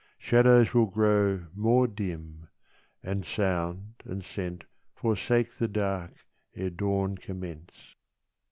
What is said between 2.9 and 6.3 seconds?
And sound and scent forsake The dark